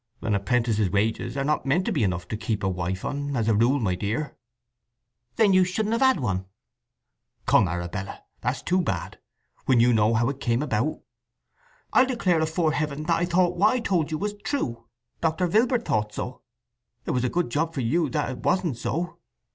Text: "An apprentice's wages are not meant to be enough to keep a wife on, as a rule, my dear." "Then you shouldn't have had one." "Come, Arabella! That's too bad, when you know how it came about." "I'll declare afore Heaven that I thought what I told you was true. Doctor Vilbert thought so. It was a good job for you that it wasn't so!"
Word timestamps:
"An 0.23 0.33
apprentice's 0.33 0.89
wages 0.89 1.37
are 1.37 1.43
not 1.43 1.63
meant 1.67 1.85
to 1.85 1.91
be 1.91 2.01
enough 2.03 2.27
to 2.29 2.35
keep 2.35 2.63
a 2.63 2.67
wife 2.67 3.05
on, 3.05 3.35
as 3.35 3.47
a 3.47 3.53
rule, 3.53 3.79
my 3.79 3.93
dear." 3.93 4.35
"Then 5.35 5.53
you 5.53 5.63
shouldn't 5.63 5.93
have 5.93 6.01
had 6.01 6.19
one." 6.19 6.47
"Come, 7.45 7.67
Arabella! 7.67 8.23
That's 8.41 8.63
too 8.63 8.81
bad, 8.81 9.19
when 9.67 9.79
you 9.79 9.93
know 9.93 10.15
how 10.15 10.27
it 10.29 10.39
came 10.39 10.63
about." 10.63 11.01
"I'll 11.93 12.07
declare 12.07 12.41
afore 12.41 12.71
Heaven 12.71 13.03
that 13.03 13.19
I 13.21 13.25
thought 13.25 13.57
what 13.57 13.75
I 13.75 13.79
told 13.79 14.09
you 14.09 14.17
was 14.17 14.33
true. 14.43 14.85
Doctor 15.21 15.45
Vilbert 15.47 15.85
thought 15.85 16.15
so. 16.15 16.41
It 17.05 17.11
was 17.11 17.23
a 17.23 17.29
good 17.29 17.51
job 17.51 17.75
for 17.75 17.81
you 17.81 18.09
that 18.09 18.31
it 18.31 18.37
wasn't 18.39 18.77
so!" 18.77 19.19